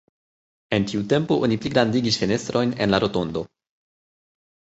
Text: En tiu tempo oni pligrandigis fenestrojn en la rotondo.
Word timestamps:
En 0.77 0.87
tiu 0.91 1.03
tempo 1.11 1.37
oni 1.47 1.57
pligrandigis 1.65 2.17
fenestrojn 2.23 2.73
en 2.87 2.93
la 2.95 3.01
rotondo. 3.05 3.45